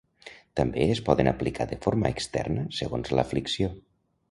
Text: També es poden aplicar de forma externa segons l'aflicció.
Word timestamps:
També 0.59 0.87
es 0.93 1.01
poden 1.09 1.29
aplicar 1.33 1.67
de 1.73 1.79
forma 1.85 2.13
externa 2.15 2.65
segons 2.81 3.15
l'aflicció. 3.21 3.73